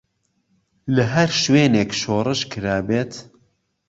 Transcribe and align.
لە 0.95 1.03
هەر 1.13 1.29
شوێنێك 1.41 1.91
شۆرش 2.01 2.41
کرا 2.51 2.77
بێت. 2.87 3.13